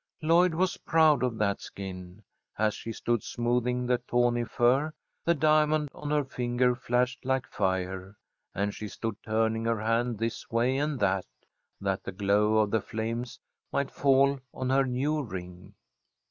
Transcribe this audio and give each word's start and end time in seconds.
Lloyd 0.23 0.55
was 0.55 0.77
proud 0.77 1.21
of 1.21 1.37
that 1.37 1.61
skin. 1.61 2.23
As 2.57 2.73
she 2.73 2.91
stood 2.91 3.21
smoothing 3.21 3.85
the 3.85 3.99
tawny 3.99 4.43
fur, 4.45 4.91
the 5.25 5.35
diamond 5.35 5.89
on 5.93 6.09
her 6.09 6.23
finger 6.23 6.73
flashed 6.73 7.23
like 7.23 7.45
fire, 7.45 8.17
and 8.55 8.73
she 8.73 8.87
stood 8.87 9.15
turning 9.21 9.65
her 9.65 9.79
hand 9.81 10.17
this 10.17 10.49
way 10.49 10.75
and 10.77 10.99
that, 11.01 11.27
that 11.79 12.01
the 12.03 12.11
glow 12.11 12.57
of 12.57 12.71
the 12.71 12.81
flames 12.81 13.39
might 13.71 13.91
fall 13.91 14.39
on 14.51 14.71
her 14.71 14.85
new 14.87 15.21
ring. 15.21 15.75